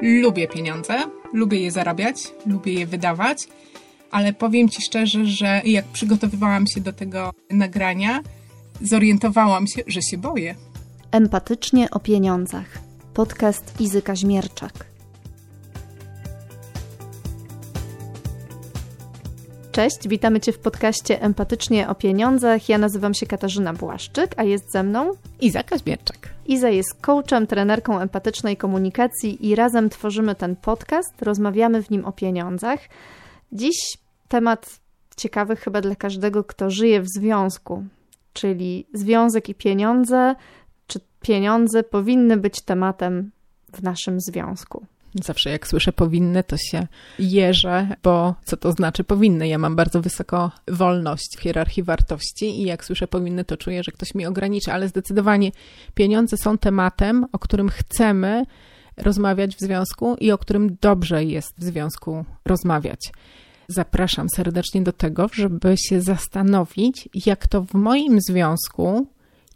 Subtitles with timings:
[0.00, 0.94] lubię pieniądze,
[1.32, 3.48] lubię je zarabiać, lubię je wydawać,
[4.10, 8.22] ale powiem Ci szczerze, że jak przygotowywałam się do tego nagrania,
[8.82, 10.54] zorientowałam się, że się boję.
[11.10, 12.78] Empatycznie o pieniądzach.
[13.14, 14.87] Podcast Izy Kaźmierczak.
[19.78, 22.68] Cześć, witamy Cię w podcaście Empatycznie o pieniądzach.
[22.68, 26.28] Ja nazywam się Katarzyna Błaszczyk, a jest ze mną Iza Kaźmierczak.
[26.46, 32.12] Iza jest coachem, trenerką empatycznej komunikacji i razem tworzymy ten podcast, rozmawiamy w nim o
[32.12, 32.80] pieniądzach.
[33.52, 33.76] Dziś
[34.28, 34.80] temat
[35.16, 37.84] ciekawy chyba dla każdego, kto żyje w związku,
[38.32, 40.34] czyli związek i pieniądze,
[40.86, 43.30] czy pieniądze powinny być tematem
[43.72, 44.86] w naszym związku.
[45.14, 46.86] Zawsze jak słyszę powinny, to się
[47.18, 49.48] jeżę, bo co to znaczy powinny?
[49.48, 53.92] Ja mam bardzo wysoko wolność w hierarchii wartości i jak słyszę powinny, to czuję, że
[53.92, 55.52] ktoś mi ogranicza, ale zdecydowanie
[55.94, 58.44] pieniądze są tematem, o którym chcemy
[58.96, 63.00] rozmawiać w związku i o którym dobrze jest w związku rozmawiać.
[63.68, 69.06] Zapraszam serdecznie do tego, żeby się zastanowić, jak to w moim związku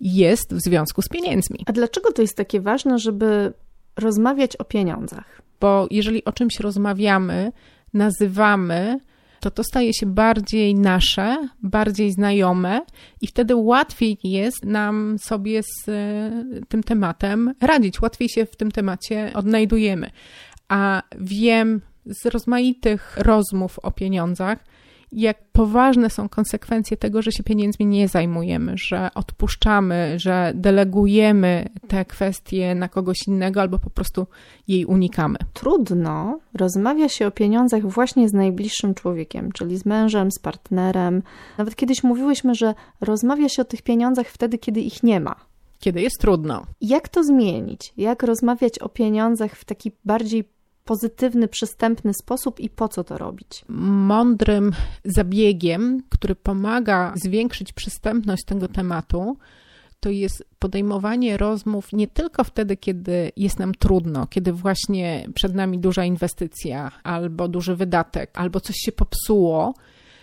[0.00, 1.64] jest w związku z pieniędzmi.
[1.66, 3.52] A dlaczego to jest takie ważne, żeby
[3.96, 5.42] rozmawiać o pieniądzach?
[5.60, 7.52] Bo jeżeli o czymś rozmawiamy,
[7.94, 8.98] nazywamy,
[9.40, 12.80] to to staje się bardziej nasze, bardziej znajome
[13.20, 16.30] i wtedy łatwiej jest nam sobie z e,
[16.68, 20.10] tym tematem radzić, łatwiej się w tym temacie odnajdujemy.
[20.68, 24.58] A wiem z rozmaitych rozmów o pieniądzach,
[25.12, 32.04] jak poważne są konsekwencje tego, że się pieniędzmi nie zajmujemy, że odpuszczamy, że delegujemy te
[32.04, 34.26] kwestie na kogoś innego albo po prostu
[34.68, 35.38] jej unikamy.
[35.52, 41.22] Trudno rozmawia się o pieniądzach właśnie z najbliższym człowiekiem, czyli z mężem, z partnerem.
[41.58, 45.34] Nawet kiedyś mówiłyśmy, że rozmawia się o tych pieniądzach wtedy, kiedy ich nie ma.
[45.80, 46.66] Kiedy jest trudno.
[46.80, 47.92] Jak to zmienić?
[47.96, 50.44] Jak rozmawiać o pieniądzach w taki bardziej
[50.84, 53.64] pozytywny, przystępny sposób i po co to robić?
[53.68, 54.72] Mądrym
[55.04, 59.36] zabiegiem, który pomaga zwiększyć przystępność tego tematu,
[60.00, 65.78] to jest podejmowanie rozmów nie tylko wtedy, kiedy jest nam trudno, kiedy właśnie przed nami
[65.78, 69.74] duża inwestycja, albo duży wydatek, albo coś się popsuło,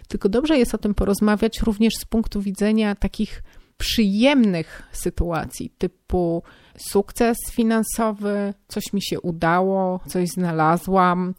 [0.08, 3.44] tylko dobrze jest o tym porozmawiać również z punktu widzenia takich
[3.80, 6.44] przyjemnych sytuacji, typu
[6.78, 11.34] sukces finansowy, coś mi się udało, coś znalazłam,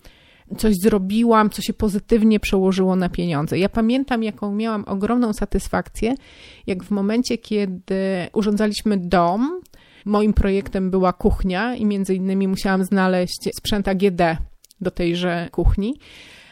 [0.56, 3.58] coś zrobiłam, co się pozytywnie przełożyło na pieniądze.
[3.58, 6.14] Ja pamiętam, jaką miałam ogromną satysfakcję,
[6.66, 9.60] jak w momencie, kiedy urządzaliśmy dom,
[10.04, 14.22] moim projektem była kuchnia i między innymi musiałam znaleźć sprzęt AGD
[14.80, 15.94] do tejże kuchni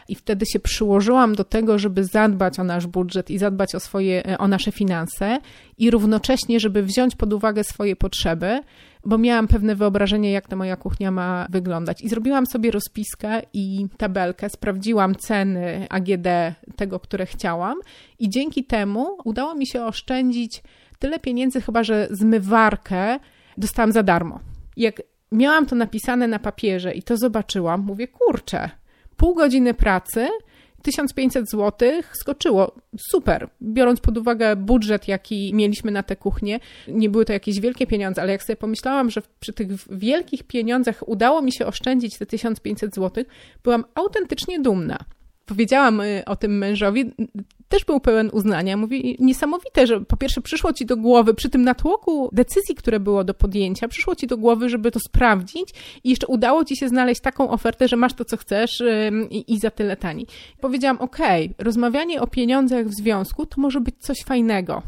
[0.08, 4.38] i wtedy się przyłożyłam do tego, żeby zadbać o nasz budżet i zadbać o swoje,
[4.38, 5.38] o nasze finanse
[5.78, 8.60] i równocześnie, żeby wziąć pod uwagę swoje potrzeby,
[9.04, 12.02] bo miałam pewne wyobrażenie, jak ta moja kuchnia ma wyglądać.
[12.02, 16.26] I zrobiłam sobie rozpiskę i tabelkę, sprawdziłam ceny AGD
[16.76, 17.78] tego, które chciałam
[18.18, 20.62] i dzięki temu udało mi się oszczędzić
[20.98, 23.18] tyle pieniędzy, chyba że zmywarkę
[23.56, 24.40] dostałam za darmo.
[24.76, 25.02] Jak
[25.32, 28.70] miałam to napisane na papierze i to zobaczyłam, mówię, kurczę,
[29.18, 30.28] pół godziny pracy,
[30.82, 32.72] 1500 zł skoczyło.
[33.10, 36.60] Super, biorąc pod uwagę budżet, jaki mieliśmy na tę kuchnię.
[36.88, 41.08] Nie były to jakieś wielkie pieniądze, ale jak sobie pomyślałam, że przy tych wielkich pieniądzach
[41.08, 43.24] udało mi się oszczędzić te 1500 zł,
[43.64, 44.98] byłam autentycznie dumna
[45.48, 47.12] powiedziałam y, o tym mężowi,
[47.68, 48.76] też był pełen uznania.
[48.76, 53.24] Mówi, niesamowite, że po pierwsze przyszło ci do głowy, przy tym natłoku decyzji, które było
[53.24, 55.68] do podjęcia, przyszło ci do głowy, żeby to sprawdzić
[56.04, 58.82] i jeszcze udało ci się znaleźć taką ofertę, że masz to, co chcesz
[59.30, 60.26] i, i za tyle tani.
[60.60, 64.82] Powiedziałam, okej, okay, rozmawianie o pieniądzach w związku to może być coś fajnego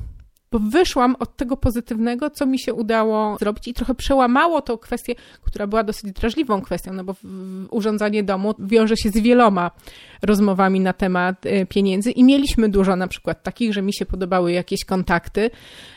[0.53, 5.15] bo wyszłam od tego pozytywnego, co mi się udało zrobić i trochę przełamało tą kwestię,
[5.43, 7.15] która była dosyć drażliwą kwestią, no bo
[7.71, 9.71] urządzanie domu wiąże się z wieloma
[10.23, 14.53] rozmowami na temat y, pieniędzy i mieliśmy dużo na przykład takich, że mi się podobały
[14.53, 15.51] jakieś kontakty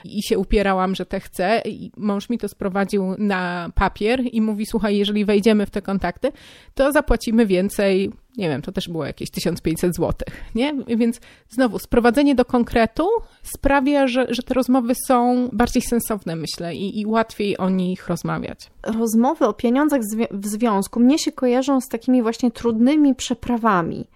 [0.05, 4.65] i się upierałam, że te chcę i mąż mi to sprowadził na papier i mówi,
[4.65, 6.31] słuchaj, jeżeli wejdziemy w te kontakty,
[6.73, 10.13] to zapłacimy więcej nie wiem, to też było jakieś 1500 zł,
[10.55, 10.73] nie?
[10.87, 11.19] Więc
[11.49, 13.07] znowu, sprowadzenie do konkretu
[13.43, 18.71] sprawia, że, że te rozmowy są bardziej sensowne, myślę, i, i łatwiej o nich rozmawiać.
[18.83, 20.01] Rozmowy o pieniądzach
[20.31, 24.07] w związku mnie się kojarzą z takimi właśnie trudnymi przeprawami.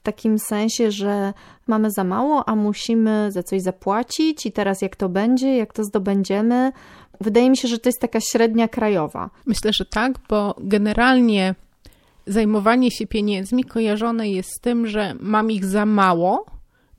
[0.00, 1.32] W takim sensie, że
[1.66, 5.84] mamy za mało, a musimy za coś zapłacić, i teraz jak to będzie, jak to
[5.84, 6.72] zdobędziemy.
[7.20, 9.30] Wydaje mi się, że to jest taka średnia krajowa.
[9.46, 11.54] Myślę, że tak, bo generalnie
[12.26, 16.46] zajmowanie się pieniędzmi kojarzone jest z tym, że mam ich za mało,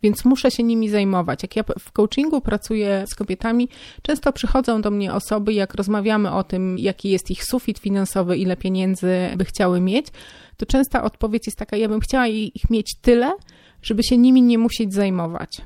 [0.04, 1.44] więc muszę się nimi zajmować.
[1.44, 3.70] Jak ja w coachingu pracuję z kobietami,
[4.02, 8.58] często przychodzą do mnie osoby, jak rozmawiamy o tym, jaki jest ich sufit finansowy, ile
[8.58, 10.08] pieniędzy by chciały mieć,
[10.58, 13.32] to częsta odpowiedź jest taka: ja bym chciała ich mieć tyle,
[13.82, 15.62] żeby się nimi nie musieć zajmować.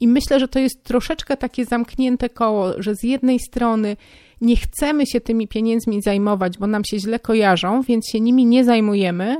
[0.00, 3.96] I myślę, że to jest troszeczkę takie zamknięte koło, że z jednej strony
[4.40, 8.64] nie chcemy się tymi pieniędzmi zajmować, bo nam się źle kojarzą, więc się nimi nie
[8.64, 9.36] zajmujemy.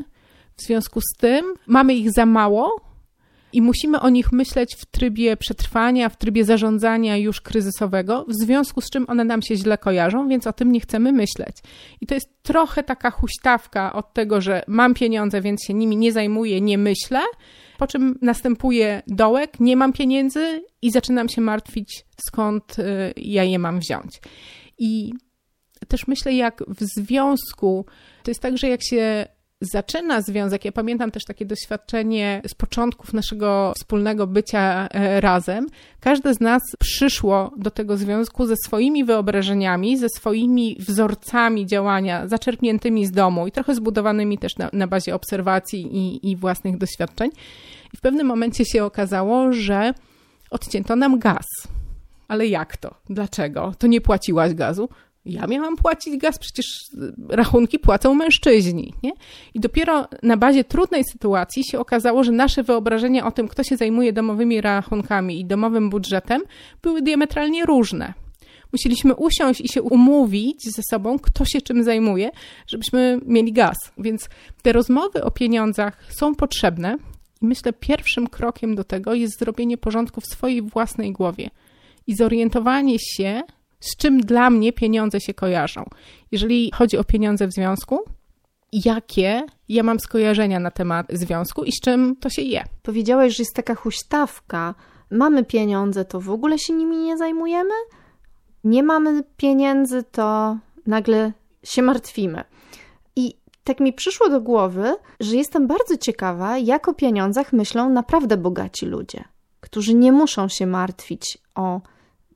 [0.57, 2.81] W związku z tym mamy ich za mało
[3.53, 8.81] i musimy o nich myśleć w trybie przetrwania, w trybie zarządzania już kryzysowego, w związku
[8.81, 11.57] z czym one nam się źle kojarzą, więc o tym nie chcemy myśleć.
[12.01, 16.13] I to jest trochę taka huśtawka od tego, że mam pieniądze, więc się nimi nie
[16.13, 17.21] zajmuję, nie myślę,
[17.81, 23.59] po czym następuje dołek, nie mam pieniędzy i zaczynam się martwić, skąd y, ja je
[23.59, 24.21] mam wziąć.
[24.79, 25.13] I
[25.89, 27.87] też myślę, jak w związku,
[28.23, 29.27] to jest tak, że jak się
[29.61, 35.67] zaczyna związek, ja pamiętam też takie doświadczenie z początków naszego wspólnego bycia e, razem.
[36.01, 43.07] Każde z nas przyszło do tego związku ze swoimi wyobrażeniami, ze swoimi wzorcami działania, zaczerpniętymi
[43.07, 47.31] z domu i trochę zbudowanymi też na, na bazie obserwacji i, i własnych doświadczeń.
[47.93, 49.95] I w pewnym momencie się okazało, że
[50.51, 51.47] odcięto nam gaz.
[52.29, 52.95] Ale jak to?
[53.11, 53.73] Dlaczego?
[53.79, 54.89] To nie płaciłaś gazu?
[55.25, 56.67] Ja miałam płacić gaz, przecież
[57.29, 58.95] rachunki płacą mężczyźni.
[59.03, 59.13] Nie?
[59.55, 63.77] I dopiero na bazie trudnej sytuacji się okazało, że nasze wyobrażenia o tym, kto się
[63.77, 66.43] zajmuje domowymi rachunkami i domowym budżetem,
[66.83, 68.15] były diametralnie różne.
[68.73, 72.31] Musieliśmy usiąść i się umówić ze sobą, kto się czym zajmuje,
[72.67, 73.77] żebyśmy mieli gaz.
[73.99, 74.29] Więc
[74.63, 76.97] te rozmowy o pieniądzach są potrzebne.
[77.43, 81.51] I myślę, pierwszym krokiem do tego jest zrobienie porządku w swojej własnej głowie
[82.07, 83.43] i zorientowanie się,
[83.81, 85.85] z czym dla mnie pieniądze się kojarzą.
[86.33, 87.99] Jeżeli chodzi o pieniądze w związku,
[88.73, 92.65] jakie ja mam skojarzenia na temat związku i z czym to się je.
[92.83, 94.75] Powiedziałeś, że jest taka huśtawka.
[95.11, 97.75] Mamy pieniądze, to w ogóle się nimi nie zajmujemy?
[98.65, 101.33] Nie mamy pieniędzy, to nagle
[101.65, 102.45] się martwimy.
[103.17, 103.35] I
[103.65, 108.87] tak mi przyszło do głowy, że jestem bardzo ciekawa, jak o pieniądzach myślą naprawdę bogaci
[108.87, 109.25] ludzie,
[109.61, 111.81] którzy nie muszą się martwić o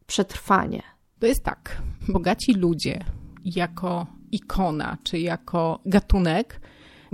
[0.06, 0.93] przetrwanie.
[1.24, 1.82] To jest tak.
[2.08, 3.04] Bogaci ludzie
[3.44, 6.60] jako ikona czy jako gatunek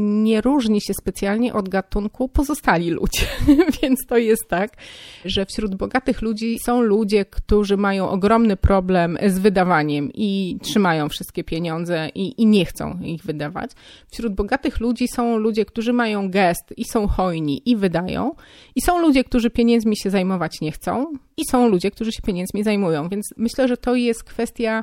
[0.00, 3.26] nie różni się specjalnie od gatunku pozostali ludzie.
[3.82, 4.76] Więc to jest tak,
[5.24, 11.44] że wśród bogatych ludzi są ludzie, którzy mają ogromny problem z wydawaniem i trzymają wszystkie
[11.44, 13.70] pieniądze i, i nie chcą ich wydawać.
[14.10, 18.34] Wśród bogatych ludzi są ludzie, którzy mają gest i są hojni i wydają.
[18.76, 21.12] I są ludzie, którzy pieniędzmi się zajmować nie chcą.
[21.36, 23.08] I są ludzie, którzy się pieniędzmi zajmują.
[23.08, 24.82] Więc myślę, że to jest kwestia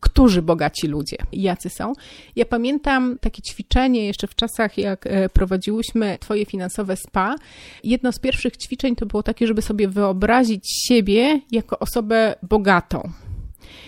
[0.00, 1.92] którzy bogaci ludzie, jacy są.
[2.36, 7.34] Ja pamiętam takie ćwiczenie jeszcze w czasach, jak e, prowadziłyśmy Twoje finansowe spa.
[7.84, 13.10] Jedno z pierwszych ćwiczeń to było takie, żeby sobie wyobrazić siebie jako osobę bogatą.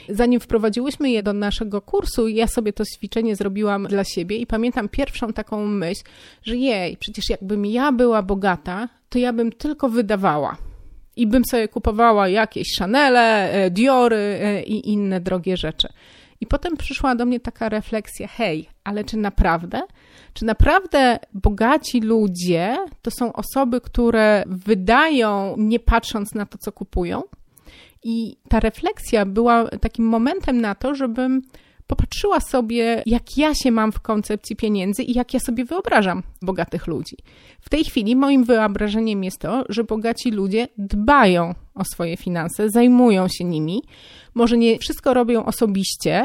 [0.09, 4.89] Zanim wprowadziłyśmy je do naszego kursu, ja sobie to ćwiczenie zrobiłam dla siebie i pamiętam
[4.89, 6.03] pierwszą taką myśl,
[6.43, 10.68] że jej, przecież jakbym ja była bogata, to ja bym tylko wydawała
[11.19, 15.89] i bym sobie kupowała jakieś Chanele, e, Diory e, i inne drogie rzeczy.
[16.41, 19.83] I potem przyszła do mnie taka refleksja: hej, ale czy naprawdę?
[20.35, 27.23] Czy naprawdę bogaci ludzie to są osoby, które wydają nie patrząc na to, co kupują?
[28.05, 31.43] I ta refleksja była takim momentem na to, żebym
[31.89, 36.87] popatrzyła sobie, jak ja się mam w koncepcji pieniędzy i jak ja sobie wyobrażam bogatych
[36.87, 37.17] ludzi.
[37.61, 43.29] W tej chwili moim wyobrażeniem jest to, że bogaci ludzie dbają o swoje finanse, zajmują
[43.29, 43.83] się nimi.
[44.35, 46.25] Może nie wszystko robią osobiście,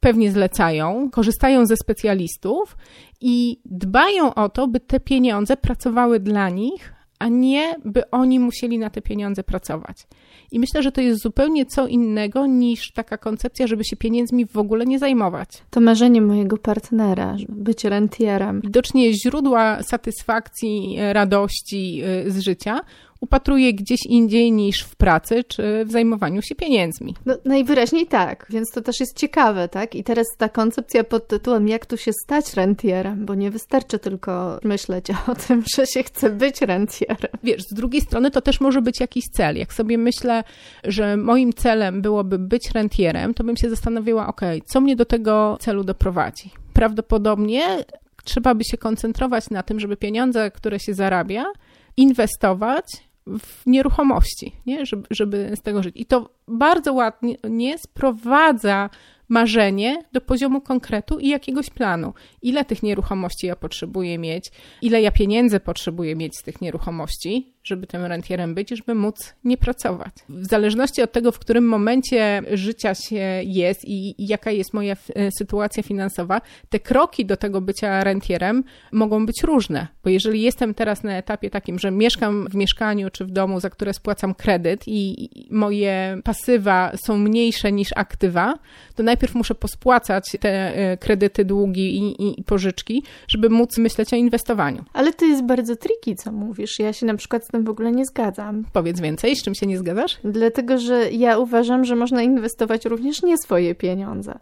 [0.00, 2.76] pewnie zlecają, korzystają ze specjalistów
[3.20, 6.92] i dbają o to, by te pieniądze pracowały dla nich,
[7.22, 10.06] a nie by oni musieli na te pieniądze pracować.
[10.52, 14.58] I myślę, że to jest zupełnie co innego niż taka koncepcja, żeby się pieniędzmi w
[14.58, 15.48] ogóle nie zajmować.
[15.70, 18.60] To marzenie mojego partnera, być rentierem.
[18.60, 22.80] Widocznie źródła satysfakcji, radości y, z życia
[23.22, 27.14] upatruje gdzieś indziej niż w pracy czy w zajmowaniu się pieniędzmi.
[27.26, 29.94] No, najwyraźniej tak, więc to też jest ciekawe, tak?
[29.94, 34.60] I teraz ta koncepcja pod tytułem jak tu się stać rentierem, bo nie wystarczy tylko
[34.64, 37.32] myśleć o tym, że się chce być rentierem.
[37.42, 39.56] Wiesz, z drugiej strony to też może być jakiś cel.
[39.56, 40.44] Jak sobie myślę,
[40.84, 45.56] że moim celem byłoby być rentierem, to bym się zastanawiała, ok, co mnie do tego
[45.60, 46.50] celu doprowadzi?
[46.72, 47.84] Prawdopodobnie
[48.24, 51.44] trzeba by się koncentrować na tym, żeby pieniądze, które się zarabia,
[51.96, 54.86] inwestować w nieruchomości, nie?
[54.86, 55.94] Żeby, żeby z tego żyć.
[55.98, 58.90] I to bardzo ładnie nie sprowadza
[59.28, 62.14] marzenie do poziomu konkretu i jakiegoś planu.
[62.42, 64.50] Ile tych nieruchomości ja potrzebuję mieć,
[64.82, 69.56] ile ja pieniędzy potrzebuję mieć z tych nieruchomości, żeby tym rentierem być, żeby móc nie
[69.56, 70.12] pracować.
[70.28, 75.30] W zależności od tego, w którym momencie życia się jest i, jaka jest moja e,
[75.38, 79.86] sytuacja finansowa, te kroki do tego bycia rentierem mogą być różne.
[80.04, 83.70] Bo jeżeli jestem teraz na etapie takim, że mieszkam w mieszkaniu czy w domu, za
[83.70, 88.54] które spłacam kredyt i, moje pasywa są mniejsze niż aktywa,
[88.94, 94.16] to najpierw muszę pospłacać te e, kredyty, długi i, i, pożyczki, żeby móc myśleć o
[94.16, 94.84] inwestowaniu.
[94.92, 96.78] Ale to jest bardzo tricky, co mówisz.
[96.78, 98.64] Ja się na przykład tym w ogóle nie zgadzam.
[98.72, 100.18] Powiedz więcej, z czym się nie zgadzasz?
[100.24, 104.38] Dlatego, że ja uważam, że można inwestować również nie swoje pieniądze.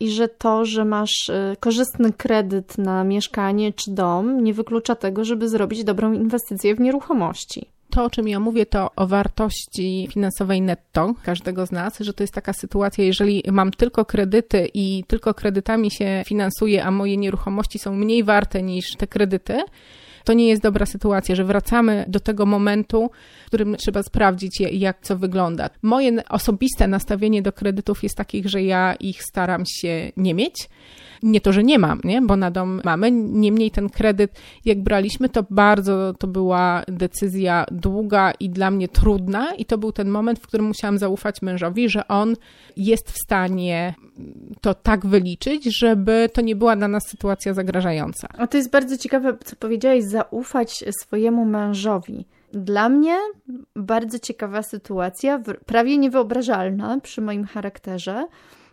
[0.00, 5.24] I że to, że masz y, korzystny kredyt na mieszkanie czy dom, nie wyklucza tego,
[5.24, 10.62] żeby zrobić dobrą inwestycję w nieruchomości to, o czym ja mówię, to o wartości finansowej
[10.62, 15.34] netto każdego z nas, że to jest taka sytuacja, jeżeli mam tylko kredyty i tylko
[15.34, 19.58] kredytami się finansuję, a moje nieruchomości są mniej warte niż te kredyty,
[20.24, 23.10] to nie jest dobra sytuacja, że wracamy do tego momentu,
[23.44, 25.70] w którym trzeba sprawdzić, jak co wygląda.
[25.82, 30.68] Moje osobiste nastawienie do kredytów jest takich, że ja ich staram się nie mieć
[31.22, 32.22] nie to, że nie mam, nie?
[32.22, 33.10] bo na dom mamy.
[33.10, 39.54] Niemniej ten kredyt, jak braliśmy, to bardzo to była decyzja długa i dla mnie trudna,
[39.54, 42.34] i to był ten moment, w którym musiałam zaufać mężowi, że on
[42.76, 43.94] jest w stanie
[44.60, 48.28] to tak wyliczyć, żeby to nie była dla nas sytuacja zagrażająca.
[48.38, 52.26] A to jest bardzo ciekawe, co powiedziałeś, zaufać swojemu mężowi.
[52.52, 53.16] Dla mnie
[53.76, 58.26] bardzo ciekawa sytuacja, prawie niewyobrażalna przy moim charakterze,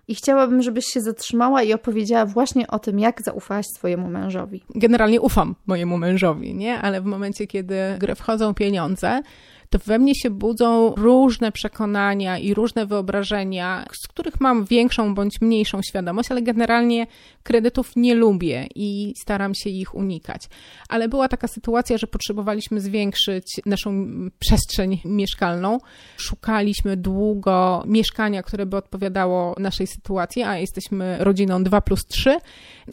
[0.07, 4.63] i chciałabym, żebyś się zatrzymała i opowiedziała właśnie o tym, jak zaufałaś swojemu mężowi.
[4.75, 6.77] Generalnie ufam mojemu mężowi, nie?
[6.81, 9.21] Ale w momencie, kiedy grę wchodzą pieniądze,
[9.69, 15.41] to we mnie się budzą różne przekonania i różne wyobrażenia, z których mam większą bądź
[15.41, 17.07] mniejszą świadomość, ale generalnie
[17.43, 20.41] kredytów nie lubię i staram się ich unikać.
[20.89, 24.07] Ale była taka sytuacja, że potrzebowaliśmy zwiększyć naszą
[24.39, 25.77] przestrzeń mieszkalną.
[26.17, 32.37] Szukaliśmy długo mieszkania, które by odpowiadało naszej sytuacji, a jesteśmy rodziną 2 plus 3.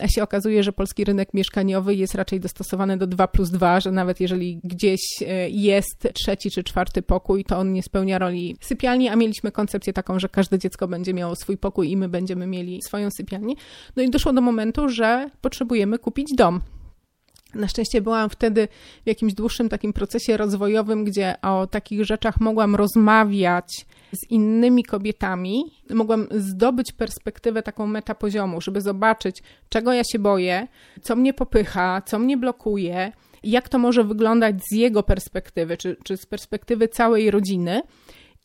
[0.01, 3.93] A się okazuje, że polski rynek mieszkaniowy jest raczej dostosowany do 2 plus 2, że
[3.93, 9.09] nawet jeżeli gdzieś e, jest trzeci czy czwarty pokój, to on nie spełnia roli sypialni,
[9.09, 12.83] a mieliśmy koncepcję taką, że każde dziecko będzie miało swój pokój i my będziemy mieli
[12.83, 13.55] swoją sypialnię.
[13.97, 16.61] No i doszło do momentu, że potrzebujemy kupić dom.
[17.55, 18.69] Na szczęście byłam wtedy
[19.05, 25.65] w jakimś dłuższym takim procesie rozwojowym, gdzie o takich rzeczach mogłam rozmawiać z innymi kobietami.
[25.91, 30.69] Mogłam zdobyć perspektywę taką metapoziomu, żeby zobaczyć, czego ja się boję,
[31.03, 33.13] co mnie popycha, co mnie blokuje,
[33.45, 37.83] jak to może wyglądać z jego perspektywy, czy, czy z perspektywy całej rodziny.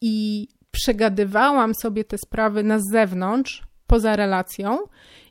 [0.01, 4.77] I przegadywałam sobie te sprawy na zewnątrz, poza relacją,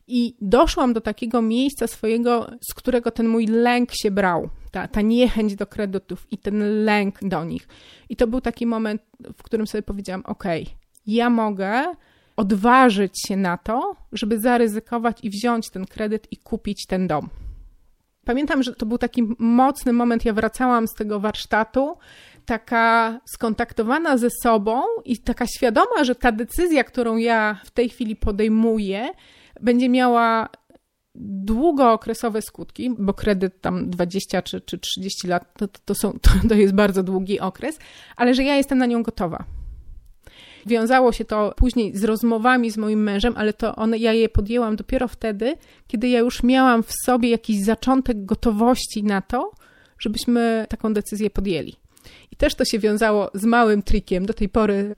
[0.09, 4.49] i doszłam do takiego miejsca swojego, z którego ten mój lęk się brał.
[4.71, 7.69] Ta, ta niechęć do kredytów i ten lęk do nich.
[8.09, 9.03] I to był taki moment,
[9.37, 10.45] w którym sobie powiedziałam: OK,
[11.07, 11.85] ja mogę
[12.37, 17.29] odważyć się na to, żeby zaryzykować i wziąć ten kredyt i kupić ten dom.
[18.28, 20.25] Pamiętam, że to był taki mocny moment.
[20.25, 21.97] Ja wracałam z tego warsztatu,
[22.47, 28.16] taka skontaktowana ze sobą i taka świadoma, że ta decyzja, którą ja w tej chwili
[28.16, 29.08] podejmuję,
[29.61, 30.49] będzie miała
[31.14, 36.54] długookresowe skutki, bo kredyt tam 20 czy, czy 30 lat to, to, są, to, to
[36.54, 37.78] jest bardzo długi okres,
[38.16, 39.44] ale że ja jestem na nią gotowa.
[40.69, 44.77] Wiązało się to później z rozmowami z moim mężem, ale to one, ja je podjęłam
[44.77, 45.57] dopiero wtedy,
[45.87, 49.51] kiedy ja już miałam w sobie jakiś zaczątek gotowości na to,
[49.99, 51.77] żebyśmy taką decyzję podjęli.
[52.31, 54.27] I też to się wiązało z małym trikiem.
[54.27, 54.95] Do tej pory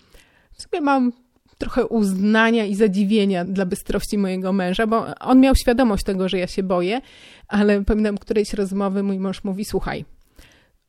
[0.53, 1.12] sobie mam
[1.59, 6.47] trochę uznania i zadziwienia dla bystrości mojego męża, bo on miał świadomość tego, że ja
[6.47, 7.00] się boję,
[7.49, 10.05] ale pamiętam którejś rozmowy mój mąż mówi: Słuchaj,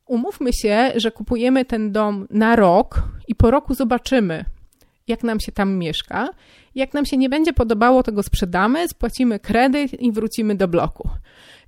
[0.06, 4.44] umówmy się, że kupujemy ten dom na rok i po roku zobaczymy,
[5.08, 6.28] jak nam się tam mieszka.
[6.74, 11.08] Jak nam się nie będzie podobało, to go sprzedamy, spłacimy kredyt i wrócimy do bloku.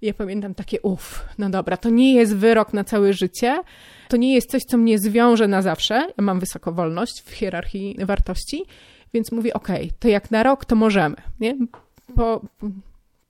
[0.03, 3.61] Ja pamiętam takie, uff, no dobra, to nie jest wyrok na całe życie,
[4.09, 5.95] to nie jest coś, co mnie zwiąże na zawsze.
[5.95, 8.65] Ja mam wysokowolność w hierarchii wartości,
[9.15, 11.17] więc mówię, ok, to jak na rok, to możemy.
[11.41, 11.57] Nie?
[12.17, 12.41] Po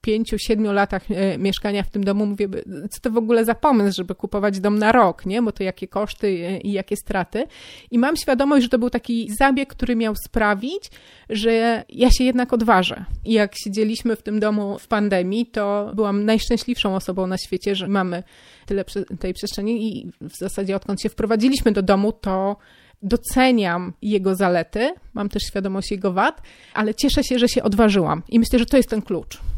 [0.05, 2.49] pięciu, siedmiu latach e, mieszkania w tym domu mówię,
[2.91, 5.43] co to w ogóle za pomysł, żeby kupować dom na rok, nie?
[5.43, 7.47] Bo to jakie koszty e, i jakie straty.
[7.91, 10.91] I mam świadomość, że to był taki zabieg, który miał sprawić,
[11.31, 13.05] że ja się jednak odważę.
[13.25, 17.89] I jak siedzieliśmy w tym domu w pandemii, to byłam najszczęśliwszą osobą na świecie, że
[17.89, 18.23] mamy
[18.67, 18.85] tyle
[19.21, 22.57] tej przestrzeni i w zasadzie odkąd się wprowadziliśmy do domu, to
[23.03, 26.43] doceniam jego zalety, mam też świadomość jego wad,
[26.75, 28.23] ale cieszę się, że się odważyłam.
[28.29, 29.54] I myślę, że to jest ten klucz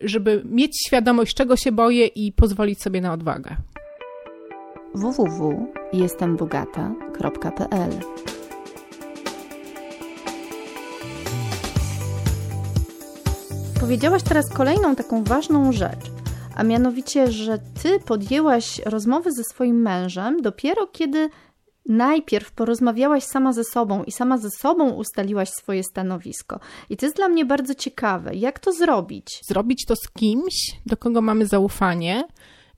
[0.00, 3.56] żeby mieć świadomość, czego się boję i pozwolić sobie na odwagę.
[4.94, 7.90] www.jestembogata.pl.
[13.80, 16.10] Powiedziałaś teraz kolejną taką ważną rzecz,
[16.56, 21.30] a mianowicie, że ty podjęłaś rozmowy ze swoim mężem dopiero kiedy
[21.90, 26.60] najpierw porozmawiałaś sama ze sobą i sama ze sobą ustaliłaś swoje stanowisko.
[26.90, 28.34] I to jest dla mnie bardzo ciekawe.
[28.34, 29.40] Jak to zrobić?
[29.48, 30.54] Zrobić to z kimś,
[30.86, 32.24] do kogo mamy zaufanie,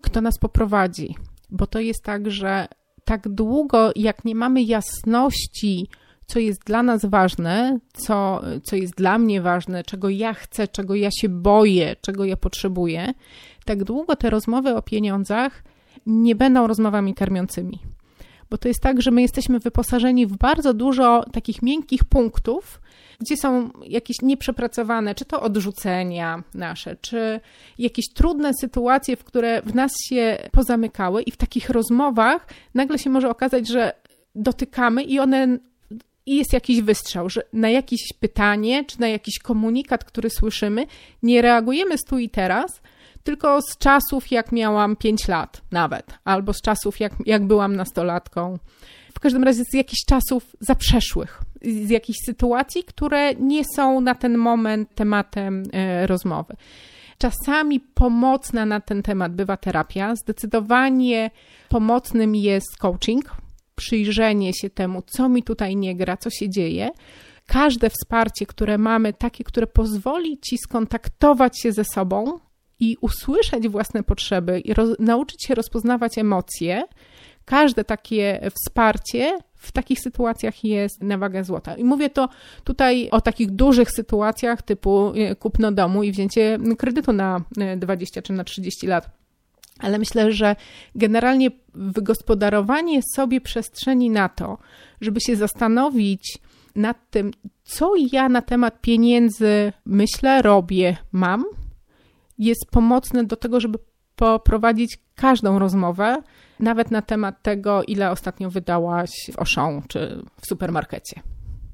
[0.01, 1.15] kto nas poprowadzi.
[1.51, 2.69] Bo to jest tak, że
[3.05, 5.89] tak długo, jak nie mamy jasności,
[6.27, 10.95] co jest dla nas ważne, co, co jest dla mnie ważne, czego ja chcę, czego
[10.95, 13.15] ja się boję, czego ja potrzebuję,
[13.65, 15.65] tak długo te rozmowy o pieniądzach
[16.07, 17.92] nie będą rozmowami karmiącymi
[18.53, 22.81] bo to jest tak, że my jesteśmy wyposażeni w bardzo dużo takich miękkich punktów,
[23.21, 27.41] gdzie są jakieś nieprzepracowane, czy to odrzucenia nasze, czy
[27.79, 33.11] jakieś trudne sytuacje, w które w nas się pozamykały, i w takich rozmowach nagle się
[33.11, 33.93] może okazać, że
[34.35, 35.59] dotykamy i one.
[36.27, 40.87] I jest jakiś wystrzał, że na jakieś pytanie, czy na jakiś komunikat, który słyszymy,
[41.23, 42.81] nie reagujemy tu i teraz,
[43.23, 48.59] tylko z czasów, jak miałam 5 lat nawet, albo z czasów, jak, jak byłam nastolatką.
[49.15, 54.39] W każdym razie z jakichś czasów zaprzeszłych, z jakichś sytuacji, które nie są na ten
[54.39, 56.57] moment tematem e, rozmowy.
[57.19, 60.15] Czasami pomocna na ten temat bywa terapia.
[60.17, 61.31] Zdecydowanie
[61.69, 63.37] pomocnym jest coaching,
[63.75, 66.91] przyjrzenie się temu, co mi tutaj nie gra, co się dzieje.
[67.47, 72.39] Każde wsparcie, które mamy, takie, które pozwoli ci skontaktować się ze sobą,
[72.83, 76.83] i usłyszeć własne potrzeby i roz, nauczyć się rozpoznawać emocje,
[77.45, 81.75] każde takie wsparcie w takich sytuacjach jest na wagę złota.
[81.75, 82.29] I mówię to
[82.65, 87.41] tutaj o takich dużych sytuacjach typu e, kupno domu i wzięcie kredytu na
[87.77, 89.11] 20 e, czy na 30 lat.
[89.79, 90.57] Ale myślę, że
[90.95, 94.59] generalnie wygospodarowanie sobie przestrzeni na to,
[95.01, 96.39] żeby się zastanowić
[96.77, 97.31] nad tym,
[97.65, 101.45] co ja na temat pieniędzy myślę, robię, mam,
[102.39, 103.79] jest pomocny do tego, żeby
[104.17, 106.17] poprowadzić każdą rozmowę,
[106.61, 111.23] nawet na temat tego, ile ostatnio wydałaś w Auchan czy w supermarkecie.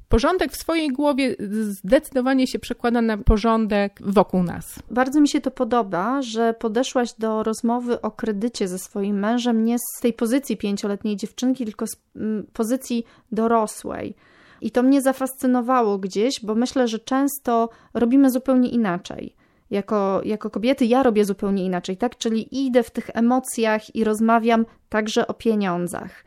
[0.09, 4.65] Porządek w swojej głowie zdecydowanie się przekłada na porządek wokół nas.
[4.91, 9.77] Bardzo mi się to podoba, że podeszłaś do rozmowy o kredycie ze swoim mężem nie
[9.79, 14.15] z tej pozycji pięcioletniej dziewczynki, tylko z mm, pozycji dorosłej.
[14.61, 19.35] I to mnie zafascynowało gdzieś, bo myślę, że często robimy zupełnie inaczej
[19.71, 22.17] jako, jako kobiety ja robię zupełnie inaczej, tak?
[22.17, 26.25] Czyli idę w tych emocjach i rozmawiam także o pieniądzach.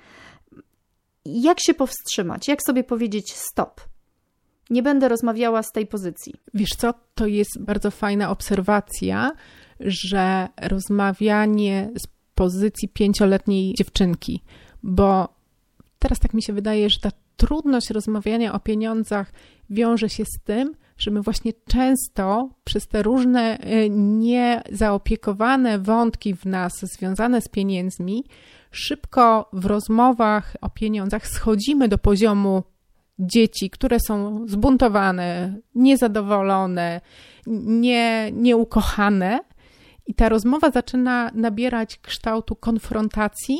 [1.24, 2.48] Jak się powstrzymać?
[2.48, 3.80] Jak sobie powiedzieć stop?
[4.70, 6.34] Nie będę rozmawiała z tej pozycji.
[6.54, 9.32] Wiesz co, to jest bardzo fajna obserwacja,
[9.80, 14.42] że rozmawianie z pozycji pięcioletniej dziewczynki,
[14.82, 15.28] bo
[15.98, 19.32] teraz tak mi się wydaje, że ta trudność rozmawiania o pieniądzach
[19.70, 26.46] wiąże się z tym, że my właśnie często przez te różne e, niezaopiekowane wątki w
[26.46, 28.24] nas związane z pieniędzmi,
[28.70, 32.62] szybko w rozmowach o pieniądzach schodzimy do poziomu
[33.18, 37.00] dzieci, które są zbuntowane, niezadowolone,
[37.66, 39.40] nie, nieukochane.
[40.06, 43.58] I ta rozmowa zaczyna nabierać kształtu konfrontacji,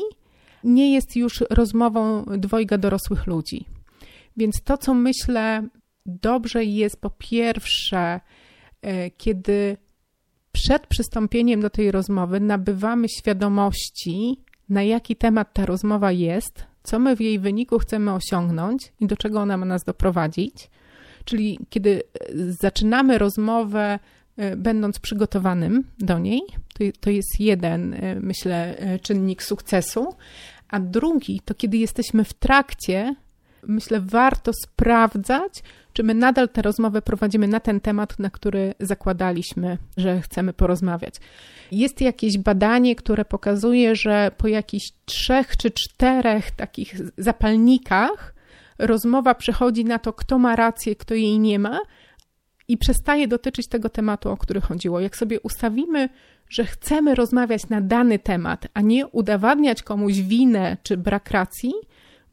[0.63, 3.65] nie jest już rozmową dwojga dorosłych ludzi.
[4.37, 5.67] Więc to, co myślę,
[6.05, 8.21] dobrze jest po pierwsze,
[8.81, 9.77] e, kiedy
[10.51, 17.15] przed przystąpieniem do tej rozmowy nabywamy świadomości, na jaki temat ta rozmowa jest, co my
[17.15, 20.69] w jej wyniku chcemy osiągnąć i do czego ona ma nas doprowadzić.
[21.25, 23.99] Czyli kiedy e, zaczynamy rozmowę,
[24.37, 26.41] e, będąc przygotowanym do niej,
[26.73, 30.15] to, to jest jeden, myślę, czynnik sukcesu.
[30.67, 33.15] A drugi to kiedy jesteśmy w trakcie,
[33.67, 39.77] myślę, warto sprawdzać, czy my nadal tę rozmowę prowadzimy na ten temat, na który zakładaliśmy,
[39.97, 41.15] że chcemy porozmawiać.
[41.71, 48.33] Jest jakieś badanie, które pokazuje, że po jakichś trzech czy czterech takich zapalnikach
[48.79, 51.79] rozmowa przechodzi na to, kto ma rację, kto jej nie ma,
[52.67, 54.99] i przestaje dotyczyć tego tematu, o który chodziło.
[54.99, 56.09] Jak sobie ustawimy,
[56.49, 61.73] że chcemy rozmawiać na dany temat, a nie udowadniać komuś winę czy brak racji,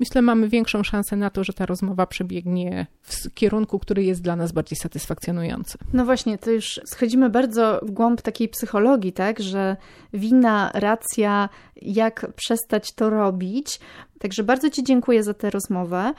[0.01, 4.37] myślę, mamy większą szansę na to, że ta rozmowa przebiegnie w kierunku, który jest dla
[4.37, 5.79] nas bardziej satysfakcjonujący.
[5.93, 9.77] No właśnie, to już schodzimy bardzo w głąb takiej psychologii, tak, że
[10.13, 13.81] wina, racja, jak przestać to robić.
[14.19, 16.13] Także bardzo Ci dziękuję za tę rozmowę.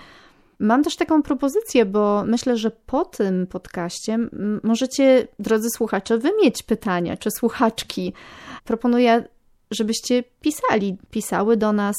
[0.60, 4.18] Mam też taką propozycję, bo myślę, że po tym podcaście
[4.64, 8.14] możecie, drodzy słuchacze, wy mieć pytania czy słuchaczki.
[8.66, 9.24] Proponuję
[9.72, 11.96] żebyście pisali, pisały do nas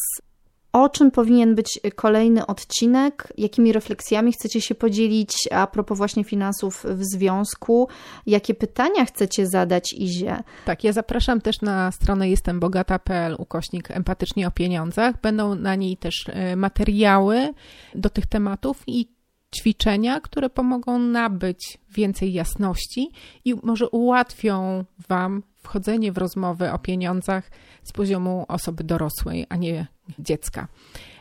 [0.73, 6.85] o czym powinien być kolejny odcinek, jakimi refleksjami chcecie się podzielić a propos właśnie finansów
[6.89, 7.89] w związku,
[8.27, 10.43] jakie pytania chcecie zadać Izie.
[10.65, 15.21] Tak, ja zapraszam też na stronę jestembogata.pl ukośnik empatycznie o pieniądzach.
[15.21, 17.55] Będą na niej też e, materiały
[17.95, 19.09] do tych tematów i
[19.57, 23.11] ćwiczenia, które pomogą nabyć więcej jasności
[23.45, 27.51] i może ułatwią Wam wchodzenie w rozmowę o pieniądzach
[27.83, 29.87] z poziomu osoby dorosłej, a nie
[30.19, 30.69] dziecka.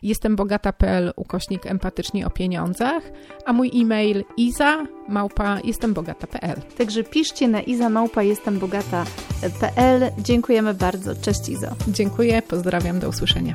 [0.04, 3.04] Jestem bogata.pl ukośnik empatycznie o pieniądzach,
[3.46, 6.62] a mój e-mail iza małpa jestembogata.pl.
[6.78, 10.12] Także piszcie na iza małpa jestembogata.pl.
[10.18, 11.16] Dziękujemy bardzo.
[11.16, 11.68] Cześć Izo.
[11.88, 13.54] Dziękuję, pozdrawiam, do usłyszenia.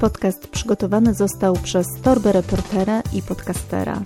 [0.00, 4.02] Podcast przygotowany został przez Torbę Reportera i Podcastera.